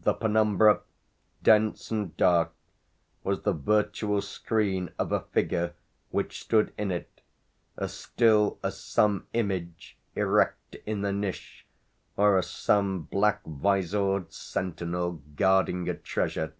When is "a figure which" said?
5.12-6.40